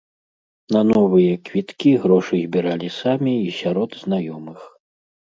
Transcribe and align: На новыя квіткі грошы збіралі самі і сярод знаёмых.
На 0.75 0.79
новыя 0.91 1.33
квіткі 1.49 1.91
грошы 2.05 2.39
збіралі 2.45 2.89
самі 3.01 3.33
і 3.49 3.53
сярод 3.59 3.91
знаёмых. 4.05 4.59